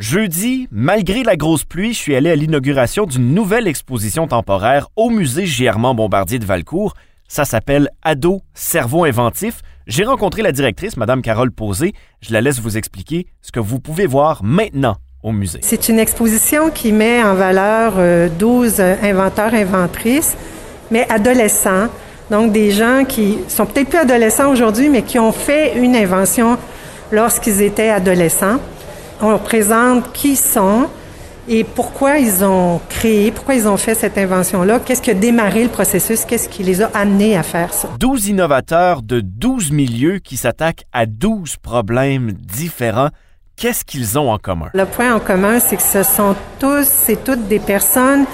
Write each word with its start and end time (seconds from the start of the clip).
Jeudi, 0.00 0.66
malgré 0.72 1.22
la 1.22 1.36
grosse 1.36 1.62
pluie, 1.62 1.92
je 1.92 1.98
suis 1.98 2.16
allé 2.16 2.28
à 2.28 2.34
l'inauguration 2.34 3.06
d'une 3.06 3.32
nouvelle 3.32 3.68
exposition 3.68 4.26
temporaire 4.26 4.88
au 4.96 5.08
musée 5.08 5.46
Germain 5.46 5.94
Bombardier 5.94 6.40
de 6.40 6.44
Valcourt. 6.44 6.94
Ça 7.28 7.44
s'appelle 7.44 7.88
Ado, 8.02 8.40
cerveau 8.54 9.04
inventif. 9.04 9.60
J'ai 9.86 10.02
rencontré 10.02 10.42
la 10.42 10.50
directrice, 10.50 10.96
Madame 10.96 11.22
Carole 11.22 11.52
Posé. 11.52 11.92
Je 12.22 12.32
la 12.32 12.40
laisse 12.40 12.58
vous 12.58 12.76
expliquer 12.76 13.28
ce 13.40 13.52
que 13.52 13.60
vous 13.60 13.78
pouvez 13.78 14.06
voir 14.06 14.42
maintenant 14.42 14.96
au 15.22 15.30
musée. 15.30 15.60
C'est 15.62 15.88
une 15.88 16.00
exposition 16.00 16.70
qui 16.70 16.90
met 16.90 17.22
en 17.22 17.34
valeur 17.34 17.92
12 18.36 18.80
euh, 18.80 18.96
inventeurs, 19.00 19.54
inventrices, 19.54 20.36
mais 20.90 21.06
adolescents. 21.08 21.86
Donc 22.32 22.50
des 22.50 22.72
gens 22.72 23.04
qui 23.08 23.38
sont 23.46 23.64
peut-être 23.64 23.90
plus 23.90 23.98
adolescents 24.00 24.50
aujourd'hui, 24.50 24.88
mais 24.88 25.02
qui 25.02 25.20
ont 25.20 25.30
fait 25.30 25.78
une 25.78 25.94
invention 25.94 26.58
lorsqu'ils 27.12 27.62
étaient 27.62 27.90
adolescents. 27.90 28.58
On 29.20 29.30
leur 29.30 29.40
présente 29.40 30.12
qui 30.12 30.32
ils 30.32 30.36
sont 30.36 30.88
et 31.46 31.62
pourquoi 31.62 32.18
ils 32.18 32.42
ont 32.42 32.80
créé, 32.88 33.30
pourquoi 33.30 33.54
ils 33.54 33.68
ont 33.68 33.76
fait 33.76 33.94
cette 33.94 34.16
invention-là, 34.16 34.80
qu'est-ce 34.80 35.02
qui 35.02 35.10
a 35.10 35.14
démarré 35.14 35.64
le 35.64 35.68
processus, 35.68 36.24
qu'est-ce 36.24 36.48
qui 36.48 36.62
les 36.62 36.80
a 36.80 36.90
amenés 36.94 37.36
à 37.36 37.42
faire 37.42 37.72
ça. 37.72 37.88
12 38.00 38.28
innovateurs 38.28 39.02
de 39.02 39.20
12 39.20 39.70
milieux 39.70 40.18
qui 40.18 40.36
s'attaquent 40.36 40.84
à 40.92 41.04
12 41.06 41.56
problèmes 41.58 42.32
différents. 42.32 43.10
Qu'est-ce 43.56 43.84
qu'ils 43.84 44.18
ont 44.18 44.32
en 44.32 44.38
commun? 44.38 44.70
Le 44.74 44.86
point 44.86 45.14
en 45.14 45.20
commun, 45.20 45.60
c'est 45.60 45.76
que 45.76 45.82
ce 45.82 46.02
sont 46.02 46.34
tous, 46.58 46.86
c'est 46.86 47.22
toutes 47.22 47.46
des 47.46 47.60
personnes 47.60 48.24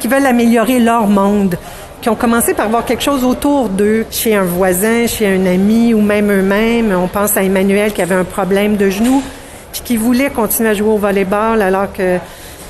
qui 0.00 0.08
veulent 0.08 0.26
améliorer 0.26 0.80
leur 0.80 1.06
monde, 1.06 1.56
qui 2.02 2.08
ont 2.08 2.16
commencé 2.16 2.52
par 2.52 2.68
voir 2.68 2.84
quelque 2.84 3.02
chose 3.02 3.24
autour 3.24 3.68
d'eux, 3.68 4.06
chez 4.10 4.34
un 4.34 4.42
voisin, 4.44 5.06
chez 5.06 5.26
un 5.26 5.46
ami 5.46 5.94
ou 5.94 6.00
même 6.00 6.30
eux-mêmes. 6.30 6.92
On 6.92 7.06
pense 7.06 7.36
à 7.36 7.44
Emmanuel 7.44 7.92
qui 7.92 8.02
avait 8.02 8.14
un 8.14 8.24
problème 8.24 8.76
de 8.76 8.90
genou 8.90 9.22
puis 9.72 9.82
qui 9.84 9.96
voulait 9.96 10.30
continuer 10.30 10.70
à 10.70 10.74
jouer 10.74 10.88
au 10.90 10.98
volleyball 10.98 11.62
alors 11.62 11.92
que 11.92 12.02
euh, 12.02 12.18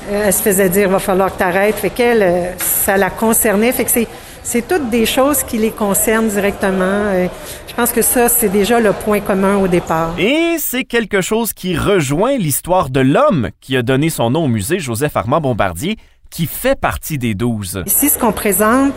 elle 0.09 0.33
se 0.33 0.41
faisait 0.41 0.69
dire 0.69 0.89
va 0.89 0.99
falloir 0.99 1.31
que 1.31 1.37
tu 1.37 1.43
arrêtes. 1.43 1.75
Fait 1.75 1.89
qu'elle, 1.89 2.23
euh, 2.23 2.51
ça 2.57 2.97
la 2.97 3.09
concernait. 3.09 3.71
Fait 3.71 3.85
que 3.85 3.91
c'est 3.91 4.07
c'est 4.43 4.67
toutes 4.67 4.89
des 4.89 5.05
choses 5.05 5.43
qui 5.43 5.57
les 5.57 5.71
concernent 5.71 6.27
directement. 6.27 6.83
Euh, 6.83 7.27
je 7.67 7.73
pense 7.73 7.91
que 7.91 8.01
ça, 8.01 8.27
c'est 8.27 8.49
déjà 8.49 8.79
le 8.79 8.91
point 8.91 9.19
commun 9.19 9.57
au 9.57 9.67
départ. 9.67 10.15
Et 10.17 10.55
c'est 10.57 10.83
quelque 10.83 11.21
chose 11.21 11.53
qui 11.53 11.77
rejoint 11.77 12.37
l'histoire 12.37 12.89
de 12.89 12.99
l'homme 12.99 13.49
qui 13.61 13.77
a 13.77 13.81
donné 13.81 14.09
son 14.09 14.31
nom 14.31 14.45
au 14.45 14.47
musée 14.47 14.79
Joseph 14.79 15.15
Armand 15.15 15.41
Bombardier, 15.41 15.97
qui 16.29 16.47
fait 16.47 16.79
partie 16.79 17.17
des 17.17 17.35
douze. 17.35 17.83
Ici, 17.85 18.09
ce 18.09 18.17
qu'on 18.17 18.31
présente, 18.31 18.93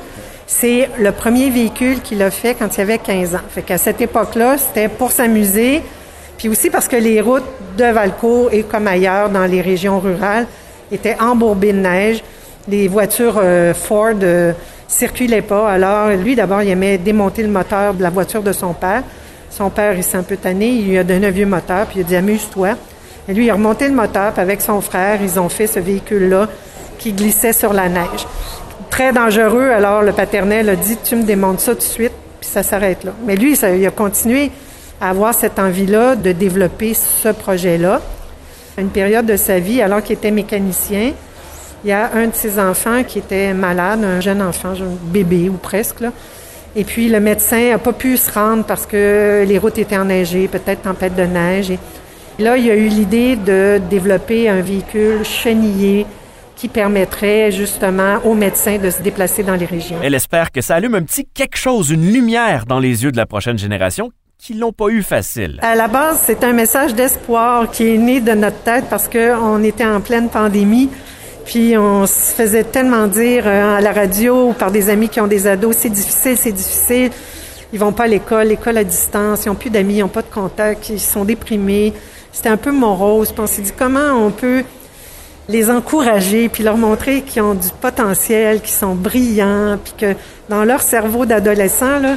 c'est 0.47 0.89
le 0.99 1.13
premier 1.13 1.51
véhicule 1.51 2.01
qu'il 2.01 2.23
a 2.23 2.31
fait 2.31 2.55
quand 2.55 2.77
il 2.77 2.81
avait 2.81 2.99
15 2.99 3.35
ans. 3.35 3.41
Fait 3.49 3.63
qu'à 3.63 3.79
cette 3.79 4.01
époque-là, 4.01 4.57
c'était 4.57 4.89
pour 4.89 5.13
s'amuser, 5.13 5.83
puis 6.37 6.49
aussi 6.49 6.71
parce 6.71 6.89
que 6.89 6.97
les 6.97 7.21
routes 7.21 7.45
de 7.77 7.85
Valcourt 7.85 8.49
et 8.53 8.63
comme 8.63 8.87
ailleurs 8.87 9.31
dans 9.31 9.47
les 9.47 9.61
régions 9.61 10.01
rurales 10.01 10.47
étaient 10.93 11.17
embourbées 11.21 11.73
de 11.73 11.79
neige. 11.79 12.23
Les 12.69 12.89
voitures 12.89 13.39
euh, 13.43 13.75
Ford 13.75 14.15
euh, 14.23 14.53
circulaient 14.89 15.43
pas. 15.43 15.71
Alors, 15.71 16.09
lui, 16.11 16.35
d'abord, 16.35 16.63
il 16.63 16.71
aimait 16.71 16.99
démonter 16.99 17.43
le 17.43 17.49
moteur 17.49 17.95
de 17.95 18.03
la 18.03 18.11
voiture 18.11 18.43
de 18.43 18.53
son 18.53 18.73
père. 18.73 19.03
Son 19.51 19.71
père, 19.71 19.95
il 19.97 20.03
s'est 20.03 20.17
un 20.17 20.23
peu 20.23 20.37
tanné. 20.37 20.69
Il 20.69 20.89
lui 20.89 20.99
a 20.99 21.05
donné 21.05 21.27
un 21.27 21.31
vieux 21.31 21.47
moteur, 21.47 21.87
puis 21.87 22.01
il 22.01 22.03
a 22.03 22.05
dit 22.05 22.17
Amuse-toi. 22.17 22.71
Et 23.29 23.35
lui, 23.35 23.47
il 23.47 23.51
a 23.51 23.55
remonté 23.55 23.89
le 23.89 23.95
moteur, 23.95 24.33
puis 24.33 24.43
avec 24.43 24.61
son 24.61 24.81
frère, 24.81 25.21
ils 25.23 25.39
ont 25.39 25.49
fait 25.49 25.67
ce 25.67 25.79
véhicule-là 25.79 26.49
qui 26.99 27.13
glissait 27.13 27.53
sur 27.53 27.73
la 27.73 27.89
neige. 27.89 28.27
Très 28.91 29.13
dangereux. 29.13 29.71
Alors, 29.71 30.03
le 30.03 30.13
paternel 30.13 30.69
a 30.71 30.77
dit 30.77 30.97
Tu 31.05 31.17
me 31.17 31.23
démontes 31.23 31.61
ça 31.61 31.73
tout 31.73 31.79
de 31.79 31.83
suite, 31.83 32.13
puis 32.41 32.49
ça 32.49 32.63
s'arrête 32.63 33.05
là. 33.05 33.13
Mais 33.27 33.37
lui, 33.37 33.57
ça, 33.57 33.71
il 33.71 33.87
a 33.87 33.91
continué 33.91 34.51
avoir 35.09 35.35
cette 35.35 35.59
envie-là 35.59 36.17
de 36.17 36.33
développer 36.33 36.95
ce 36.95 37.29
projet-là. 37.29 38.01
Une 38.79 38.89
période 38.89 39.27
de 39.27 39.37
sa 39.37 39.59
vie, 39.59 39.81
alors 39.81 40.03
qu'il 40.03 40.15
était 40.15 40.31
mécanicien, 40.31 41.13
il 41.85 41.89
y 41.89 41.93
a 41.93 42.11
un 42.15 42.29
de 42.29 42.35
ses 42.35 42.59
enfants 42.59 43.05
qui 43.05 43.19
était 43.19 43.53
malade, 43.53 44.03
un 44.03 44.21
jeune 44.21 44.41
enfant, 44.41 44.71
un 44.71 45.13
bébé 45.13 45.49
ou 45.49 45.55
presque. 45.55 46.03
Et 46.75 46.85
puis 46.85 47.09
le 47.09 47.21
médecin 47.21 47.71
n'a 47.71 47.79
pas 47.79 47.93
pu 47.93 48.17
se 48.17 48.33
rendre 48.33 48.65
parce 48.65 48.87
que 48.87 49.45
les 49.47 49.59
routes 49.59 49.79
étaient 49.79 49.99
enneigées, 49.99 50.49
peut-être 50.49 50.83
tempête 50.83 51.15
de 51.15 51.23
neige. 51.23 51.71
Et 51.71 52.43
là, 52.43 52.57
il 52.57 52.69
a 52.69 52.75
eu 52.75 52.89
l'idée 52.89 53.37
de 53.37 53.81
développer 53.91 54.49
un 54.49 54.61
véhicule 54.61 55.25
chenillé 55.25 56.07
qui 56.57 56.69
permettrait 56.69 57.53
justement 57.53 58.19
aux 58.25 58.35
médecins 58.35 58.79
de 58.79 58.91
se 58.91 59.03
déplacer 59.03 59.43
dans 59.43 59.55
les 59.55 59.67
régions. 59.67 59.99
Elle 60.03 60.15
espère 60.15 60.51
que 60.51 60.61
ça 60.61 60.77
allume 60.77 60.95
un 60.95 61.03
petit 61.03 61.27
quelque 61.27 61.59
chose, 61.59 61.91
une 61.91 62.13
lumière 62.13 62.65
dans 62.67 62.81
les 62.81 63.05
yeux 63.05 63.13
de 63.13 63.17
la 63.17 63.27
prochaine 63.27 63.59
génération 63.59 64.11
qui 64.45 64.53
l'ont 64.53 64.73
pas 64.73 64.89
eu 64.89 65.03
facile. 65.03 65.59
À 65.63 65.75
la 65.75 65.89
base, 65.89 66.21
c'est 66.27 66.45
un 66.45 66.53
message 66.53 66.95
d'espoir 66.95 67.71
qui 67.71 67.95
est 67.95 67.97
né 67.97 68.21
de 68.21 68.33
notre 68.33 68.59
tête 68.59 68.85
parce 68.91 69.09
qu'on 69.09 69.65
était 69.65 69.87
en 69.87 70.03
pleine 70.03 70.29
pandémie. 70.29 70.91
Puis 71.47 71.79
on 71.79 72.07
se 72.07 72.35
faisait 72.35 72.65
tellement 72.65 73.07
dire 73.07 73.45
euh, 73.47 73.79
à 73.79 73.81
la 73.81 73.93
radio 73.93 74.53
par 74.53 74.71
des 74.71 74.91
amis 74.91 75.09
qui 75.09 75.19
ont 75.19 75.27
des 75.27 75.47
ados, 75.47 75.75
c'est 75.79 75.89
difficile, 75.89 76.37
c'est 76.37 76.53
difficile. 76.53 77.11
Ils 77.73 77.79
vont 77.79 77.93
pas 77.93 78.05
à 78.05 78.07
l'école, 78.07 78.49
l'école 78.49 78.77
à 78.77 78.85
distance, 78.85 79.47
ils 79.47 79.49
ont 79.49 79.55
plus 79.55 79.71
d'amis, 79.71 79.97
ils 79.97 80.03
ont 80.03 80.09
pas 80.09 80.21
de 80.21 80.31
contact, 80.31 80.91
ils 80.91 81.01
sont 81.01 81.25
déprimés. 81.25 81.95
C'était 82.31 82.51
un 82.51 82.59
peu 82.59 82.71
morose. 82.71 83.33
Puis 83.33 83.41
on 83.41 83.47
s'est 83.47 83.63
dit 83.63 83.73
comment 83.75 84.27
on 84.27 84.31
peut 84.31 84.63
les 85.49 85.71
encourager 85.71 86.51
puis 86.51 86.63
leur 86.63 86.77
montrer 86.77 87.23
qu'ils 87.23 87.41
ont 87.41 87.55
du 87.55 87.69
potentiel, 87.81 88.61
qu'ils 88.61 88.75
sont 88.75 88.95
brillants, 88.95 89.79
puis 89.83 89.95
que 89.97 90.15
dans 90.51 90.65
leur 90.65 90.83
cerveau 90.83 91.25
d'adolescent 91.25 91.99
là, 92.01 92.17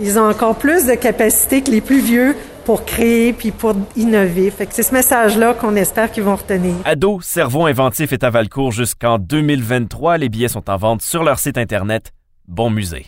ils 0.00 0.18
ont 0.18 0.28
encore 0.28 0.56
plus 0.56 0.86
de 0.86 0.94
capacité 0.94 1.62
que 1.62 1.70
les 1.70 1.80
plus 1.80 2.00
vieux 2.00 2.36
pour 2.64 2.84
créer 2.84 3.32
puis 3.32 3.52
pour 3.52 3.74
innover. 3.96 4.50
Fait 4.50 4.66
que 4.66 4.74
c'est 4.74 4.82
ce 4.82 4.92
message-là 4.92 5.54
qu'on 5.54 5.76
espère 5.76 6.10
qu'ils 6.10 6.24
vont 6.24 6.36
retenir. 6.36 6.74
Ado, 6.84 7.20
Cerveau 7.22 7.66
Inventif 7.66 8.12
est 8.12 8.24
à 8.24 8.30
Valcourt 8.30 8.72
jusqu'en 8.72 9.18
2023. 9.18 10.18
Les 10.18 10.28
billets 10.28 10.48
sont 10.48 10.68
en 10.68 10.76
vente 10.76 11.02
sur 11.02 11.22
leur 11.22 11.38
site 11.38 11.58
Internet. 11.58 12.12
Bon 12.48 12.70
musée. 12.70 13.06